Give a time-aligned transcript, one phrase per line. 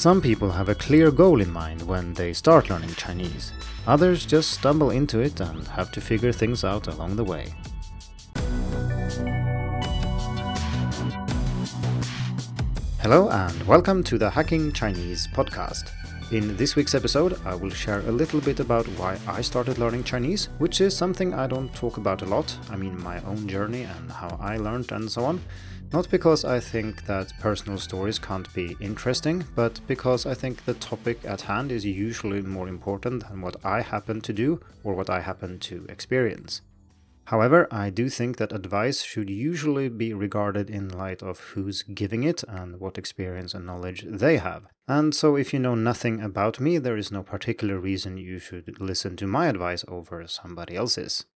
[0.00, 3.52] Some people have a clear goal in mind when they start learning Chinese.
[3.86, 7.52] Others just stumble into it and have to figure things out along the way.
[13.02, 15.90] Hello and welcome to the Hacking Chinese podcast.
[16.32, 20.04] In this week's episode, I will share a little bit about why I started learning
[20.04, 22.56] Chinese, which is something I don't talk about a lot.
[22.70, 25.42] I mean, my own journey and how I learned and so on.
[25.92, 30.74] Not because I think that personal stories can't be interesting, but because I think the
[30.74, 35.10] topic at hand is usually more important than what I happen to do or what
[35.10, 36.62] I happen to experience.
[37.24, 42.22] However, I do think that advice should usually be regarded in light of who's giving
[42.22, 44.66] it and what experience and knowledge they have.
[44.86, 48.80] And so, if you know nothing about me, there is no particular reason you should
[48.80, 51.26] listen to my advice over somebody else's.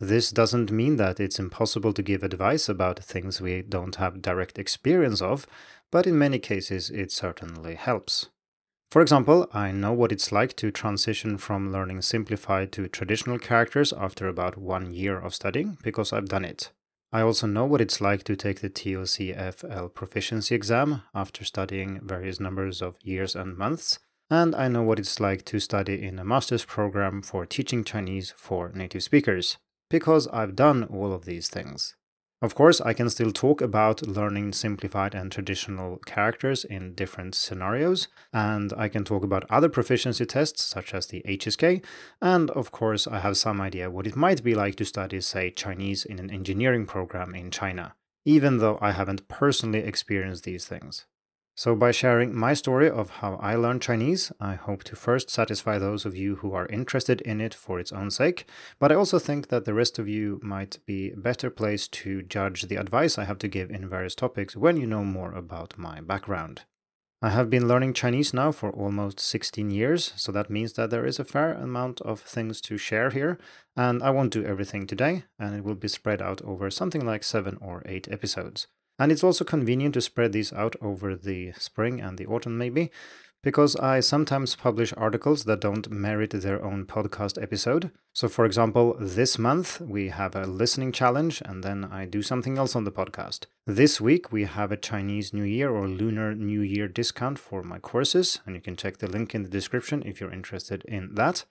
[0.00, 4.56] This doesn't mean that it's impossible to give advice about things we don't have direct
[4.56, 5.44] experience of,
[5.90, 8.30] but in many cases it certainly helps.
[8.92, 13.92] For example, I know what it's like to transition from learning simplified to traditional characters
[13.92, 16.70] after about one year of studying, because I've done it.
[17.12, 22.38] I also know what it's like to take the TOCFL proficiency exam after studying various
[22.38, 23.98] numbers of years and months,
[24.30, 28.32] and I know what it's like to study in a master's program for teaching Chinese
[28.36, 29.58] for native speakers
[29.88, 31.94] because I've done all of these things.
[32.40, 38.06] Of course, I can still talk about learning simplified and traditional characters in different scenarios,
[38.32, 41.84] and I can talk about other proficiency tests such as the HSK,
[42.22, 45.50] and of course, I have some idea what it might be like to study, say,
[45.50, 51.06] Chinese in an engineering program in China, even though I haven't personally experienced these things.
[51.58, 55.76] So, by sharing my story of how I learned Chinese, I hope to first satisfy
[55.76, 59.18] those of you who are interested in it for its own sake, but I also
[59.18, 63.24] think that the rest of you might be better placed to judge the advice I
[63.24, 66.62] have to give in various topics when you know more about my background.
[67.20, 71.04] I have been learning Chinese now for almost 16 years, so that means that there
[71.04, 73.36] is a fair amount of things to share here,
[73.74, 77.24] and I won't do everything today, and it will be spread out over something like
[77.24, 78.68] 7 or 8 episodes.
[78.98, 82.90] And it's also convenient to spread these out over the spring and the autumn, maybe,
[83.42, 87.92] because I sometimes publish articles that don't merit their own podcast episode.
[88.12, 92.58] So, for example, this month we have a listening challenge, and then I do something
[92.58, 93.46] else on the podcast.
[93.64, 97.78] This week we have a Chinese New Year or Lunar New Year discount for my
[97.78, 101.44] courses, and you can check the link in the description if you're interested in that.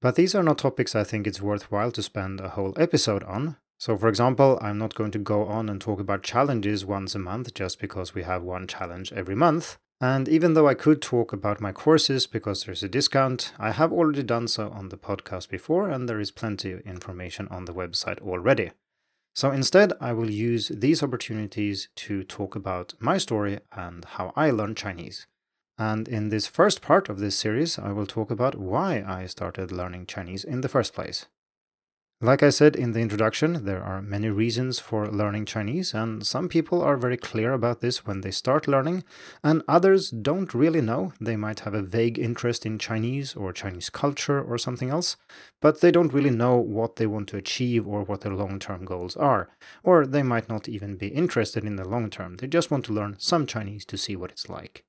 [0.00, 3.56] But these are not topics I think it's worthwhile to spend a whole episode on,
[3.84, 7.18] so, for example, I'm not going to go on and talk about challenges once a
[7.18, 9.76] month just because we have one challenge every month.
[10.00, 13.92] And even though I could talk about my courses because there's a discount, I have
[13.92, 17.74] already done so on the podcast before, and there is plenty of information on the
[17.74, 18.70] website already.
[19.34, 24.50] So instead, I will use these opportunities to talk about my story and how I
[24.50, 25.26] learned Chinese.
[25.76, 29.70] And in this first part of this series, I will talk about why I started
[29.70, 31.26] learning Chinese in the first place.
[32.20, 36.48] Like I said in the introduction, there are many reasons for learning Chinese, and some
[36.48, 39.02] people are very clear about this when they start learning,
[39.42, 41.12] and others don't really know.
[41.20, 45.16] They might have a vague interest in Chinese or Chinese culture or something else,
[45.60, 48.84] but they don't really know what they want to achieve or what their long term
[48.84, 49.50] goals are.
[49.82, 52.94] Or they might not even be interested in the long term, they just want to
[52.94, 54.84] learn some Chinese to see what it's like.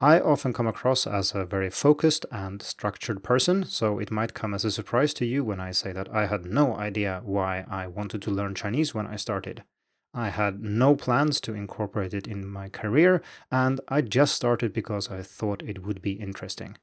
[0.00, 4.52] I often come across as a very focused and structured person, so it might come
[4.52, 7.86] as a surprise to you when I say that I had no idea why I
[7.86, 9.64] wanted to learn Chinese when I started.
[10.12, 15.10] I had no plans to incorporate it in my career, and I just started because
[15.10, 16.76] I thought it would be interesting.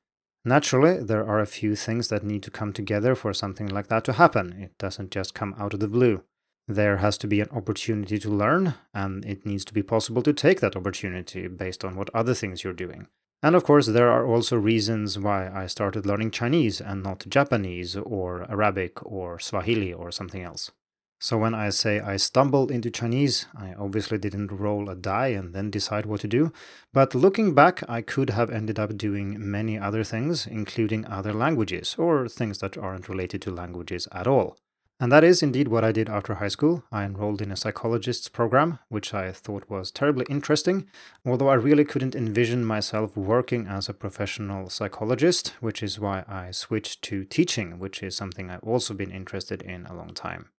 [0.44, 4.04] Naturally, there are a few things that need to come together for something like that
[4.06, 4.54] to happen.
[4.54, 6.24] It doesn't just come out of the blue.
[6.68, 10.32] There has to be an opportunity to learn, and it needs to be possible to
[10.32, 13.08] take that opportunity based on what other things you're doing.
[13.42, 17.98] And of course, there are also reasons why I started learning Chinese and not Japanese
[17.98, 20.72] or Arabic or Swahili or something else.
[21.20, 25.54] So when I say I stumbled into Chinese, I obviously didn't roll a die and
[25.54, 26.54] then decide what to do.
[26.94, 31.96] But looking back, I could have ended up doing many other things, including other languages
[31.98, 34.58] or things that aren't related to languages at all.
[35.04, 36.86] And that is indeed what I did after high school.
[36.90, 40.88] I enrolled in a psychologist's program, which I thought was terribly interesting,
[41.26, 46.52] although I really couldn't envision myself working as a professional psychologist, which is why I
[46.52, 50.52] switched to teaching, which is something I've also been interested in a long time.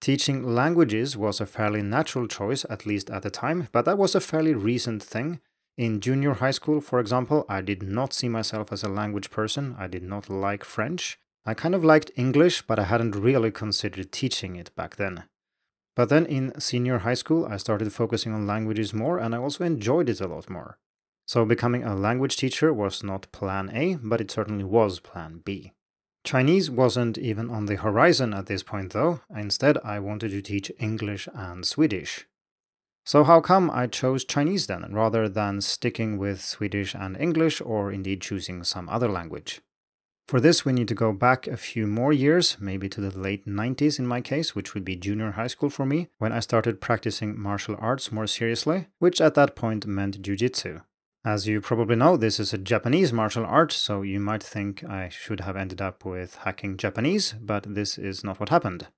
[0.00, 4.16] Teaching languages was a fairly natural choice, at least at the time, but that was
[4.16, 5.38] a fairly recent thing.
[5.78, 9.76] In junior high school, for example, I did not see myself as a language person.
[9.78, 11.20] I did not like French.
[11.44, 15.24] I kind of liked English, but I hadn't really considered teaching it back then.
[15.96, 19.64] But then in senior high school, I started focusing on languages more and I also
[19.64, 20.78] enjoyed it a lot more.
[21.26, 25.72] So becoming a language teacher was not plan A, but it certainly was plan B.
[26.24, 29.20] Chinese wasn't even on the horizon at this point, though.
[29.34, 32.26] Instead, I wanted to teach English and Swedish.
[33.04, 37.90] So, how come I chose Chinese then, rather than sticking with Swedish and English, or
[37.90, 39.60] indeed choosing some other language?
[40.26, 43.46] For this, we need to go back a few more years, maybe to the late
[43.46, 46.80] 90s in my case, which would be junior high school for me, when I started
[46.80, 50.82] practicing martial arts more seriously, which at that point meant jujitsu.
[51.24, 55.08] As you probably know, this is a Japanese martial art, so you might think I
[55.08, 58.88] should have ended up with hacking Japanese, but this is not what happened.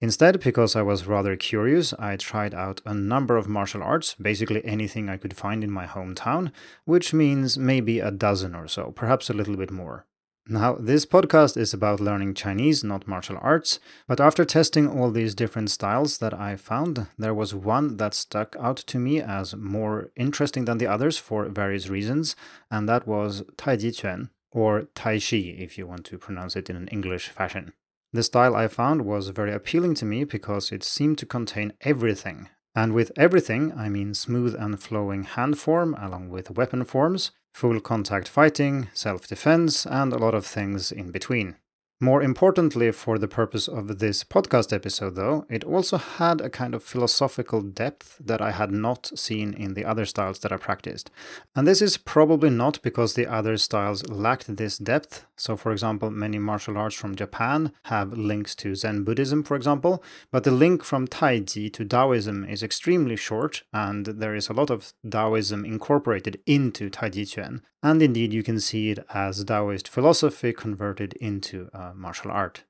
[0.00, 4.64] Instead, because I was rather curious, I tried out a number of martial arts, basically
[4.64, 6.50] anything I could find in my hometown,
[6.84, 10.06] which means maybe a dozen or so, perhaps a little bit more.
[10.48, 13.78] Now, this podcast is about learning Chinese, not martial arts,
[14.08, 18.56] but after testing all these different styles that I found, there was one that stuck
[18.58, 22.34] out to me as more interesting than the others for various reasons,
[22.72, 26.68] and that was Tai Chi Chuan, or Tai Chi if you want to pronounce it
[26.68, 27.72] in an English fashion.
[28.12, 32.48] The style I found was very appealing to me because it seemed to contain everything.
[32.74, 37.80] And with everything, I mean smooth and flowing hand form along with weapon forms, full
[37.80, 41.56] contact fighting, self defense, and a lot of things in between.
[42.02, 46.74] More importantly, for the purpose of this podcast episode, though, it also had a kind
[46.74, 51.12] of philosophical depth that I had not seen in the other styles that I practiced.
[51.54, 55.26] And this is probably not because the other styles lacked this depth.
[55.36, 60.02] So, for example, many martial arts from Japan have links to Zen Buddhism, for example,
[60.32, 64.54] but the link from Tai Chi to Taoism is extremely short, and there is a
[64.54, 67.62] lot of Taoism incorporated into Tai Chi Chuan.
[67.84, 72.64] And indeed, you can see it as Taoist philosophy converted into uh, martial art.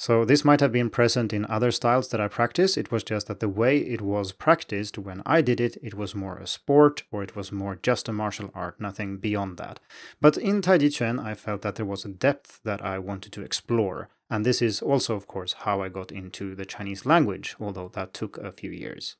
[0.00, 2.76] So, this might have been present in other styles that I practice.
[2.76, 6.14] It was just that the way it was practiced when I did it, it was
[6.14, 9.80] more a sport or it was more just a martial art, nothing beyond that.
[10.20, 13.32] But in Tai Chi Chuan, I felt that there was a depth that I wanted
[13.32, 14.08] to explore.
[14.30, 18.14] And this is also, of course, how I got into the Chinese language, although that
[18.14, 19.16] took a few years.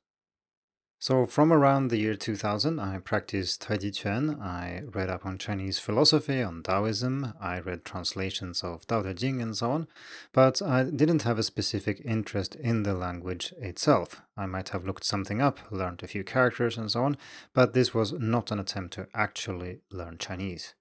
[1.00, 4.40] So, from around the year 2000, I practiced Tai Chi Chuan.
[4.42, 7.34] I read up on Chinese philosophy, on Taoism.
[7.40, 9.86] I read translations of Tao Te Ching and so on.
[10.32, 14.22] But I didn't have a specific interest in the language itself.
[14.36, 17.16] I might have looked something up, learned a few characters and so on,
[17.54, 20.74] but this was not an attempt to actually learn Chinese.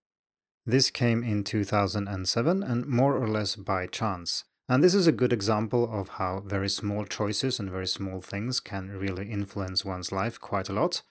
[0.66, 4.46] This came in 2007 and more or less by chance.
[4.70, 8.60] And this is a good example of how very small choices and very small things
[8.60, 11.04] can really influence one's life quite a lot.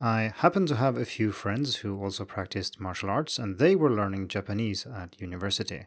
[0.00, 3.90] I happen to have a few friends who also practiced martial arts, and they were
[3.90, 5.86] learning Japanese at university.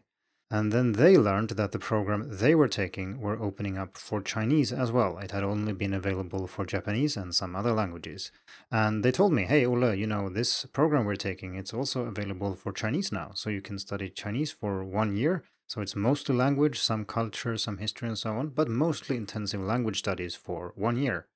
[0.50, 4.72] And then they learned that the program they were taking were opening up for Chinese
[4.72, 5.18] as well.
[5.18, 8.32] It had only been available for Japanese and some other languages.
[8.72, 12.56] And they told me, hey, Ola, you know, this program we're taking, it's also available
[12.56, 13.30] for Chinese now.
[13.34, 17.78] So you can study Chinese for one year so it's mostly language, some culture, some
[17.78, 21.28] history, and so on, but mostly intensive language studies for one year.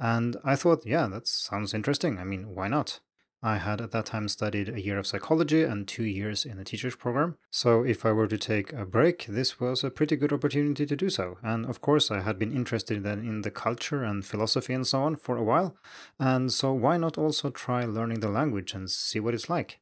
[0.00, 2.18] And I thought, yeah, that sounds interesting.
[2.18, 2.98] I mean, why not?
[3.44, 6.64] I had at that time studied a year of psychology and two years in a
[6.64, 7.36] teacher's program.
[7.52, 10.96] So if I were to take a break, this was a pretty good opportunity to
[10.96, 11.38] do so.
[11.44, 15.14] And of course, I had been interested in the culture and philosophy and so on
[15.14, 15.76] for a while.
[16.18, 19.78] And so why not also try learning the language and see what it's like?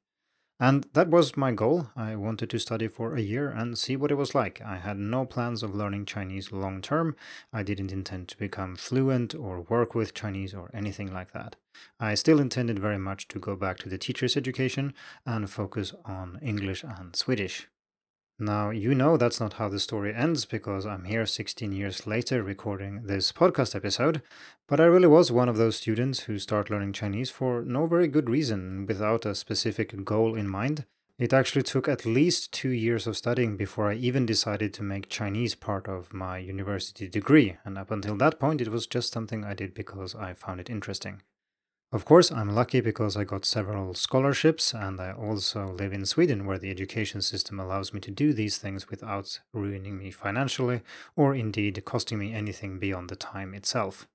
[0.61, 1.88] And that was my goal.
[1.97, 4.62] I wanted to study for a year and see what it was like.
[4.62, 7.17] I had no plans of learning Chinese long term.
[7.52, 11.57] I didn't intend to become fluent or work with Chinese or anything like that.
[11.99, 14.95] I still intended very much to go back to the teacher's education
[15.26, 17.69] and focus on English and Swedish.
[18.38, 22.43] Now, you know that's not how the story ends because I'm here 16 years later
[22.43, 24.23] recording this podcast episode,
[24.67, 28.09] but I really was one of those students who start learning Chinese for no very
[28.09, 30.85] good reason, without a specific goal in mind.
[31.17, 35.09] It actually took at least two years of studying before I even decided to make
[35.09, 39.45] Chinese part of my university degree, and up until that point, it was just something
[39.45, 41.23] I did because I found it interesting.
[41.95, 46.45] Of course, I'm lucky because I got several scholarships and I also live in Sweden
[46.45, 50.81] where the education system allows me to do these things without ruining me financially
[51.15, 54.09] or indeed costing me anything beyond the time itself.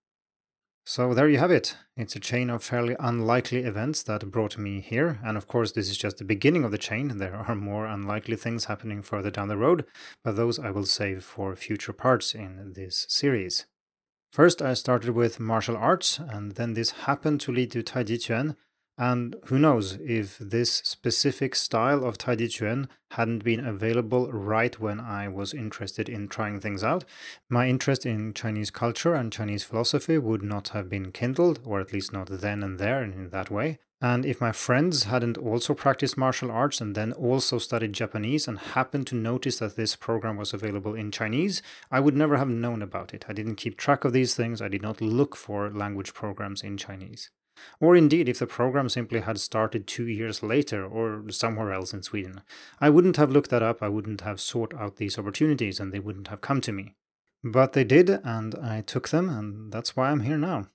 [0.85, 1.77] So there you have it.
[1.95, 5.89] It's a chain of fairly unlikely events that brought me here, and of course, this
[5.89, 7.07] is just the beginning of the chain.
[7.17, 9.85] There are more unlikely things happening further down the road,
[10.21, 13.67] but those I will save for future parts in this series.
[14.31, 18.17] First, I started with martial arts, and then this happened to lead to Tai Chi
[18.17, 18.55] Chuan.
[19.01, 24.77] And who knows if this specific style of Tai Chi Chuan hadn't been available right
[24.77, 27.05] when I was interested in trying things out,
[27.47, 31.93] my interest in Chinese culture and Chinese philosophy would not have been kindled, or at
[31.93, 33.79] least not then and there and in that way.
[34.01, 38.59] And if my friends hadn't also practiced martial arts and then also studied Japanese and
[38.59, 42.81] happened to notice that this program was available in Chinese, I would never have known
[42.81, 43.23] about it.
[43.29, 44.61] I didn't keep track of these things.
[44.61, 47.29] I did not look for language programs in Chinese.
[47.79, 52.03] Or indeed, if the program simply had started two years later or somewhere else in
[52.03, 52.41] Sweden.
[52.79, 55.99] I wouldn't have looked that up, I wouldn't have sought out these opportunities, and they
[55.99, 56.95] wouldn't have come to me.
[57.43, 60.67] But they did, and I took them, and that's why I'm here now.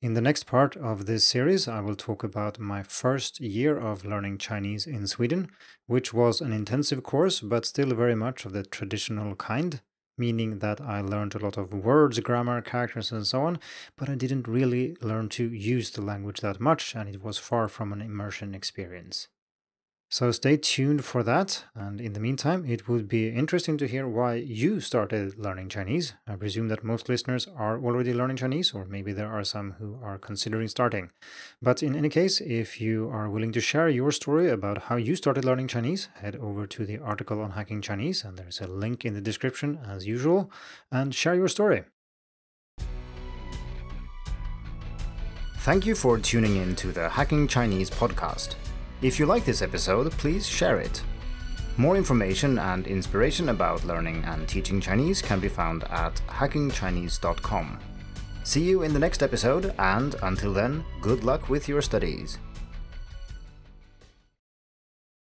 [0.00, 4.04] In the next part of this series, I will talk about my first year of
[4.04, 5.50] learning Chinese in Sweden,
[5.86, 9.80] which was an intensive course, but still very much of the traditional kind
[10.18, 13.58] meaning that I learned a lot of words, grammar, characters, and so on,
[13.96, 17.68] but I didn't really learn to use the language that much, and it was far
[17.68, 19.28] from an immersion experience.
[20.10, 21.64] So stay tuned for that.
[21.74, 26.14] And in the meantime, it would be interesting to hear why you started learning Chinese.
[26.26, 29.98] I presume that most listeners are already learning Chinese, or maybe there are some who
[30.02, 31.10] are considering starting.
[31.60, 35.14] But in any case, if you are willing to share your story about how you
[35.14, 39.04] started learning Chinese, head over to the article on Hacking Chinese, and there's a link
[39.04, 40.50] in the description as usual,
[40.90, 41.84] and share your story.
[45.58, 48.54] Thank you for tuning in to the Hacking Chinese podcast.
[49.00, 51.02] If you like this episode, please share it.
[51.76, 57.78] More information and inspiration about learning and teaching Chinese can be found at hackingchinese.com.
[58.42, 62.38] See you in the next episode, and until then, good luck with your studies.